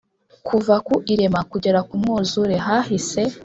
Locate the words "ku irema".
0.87-1.39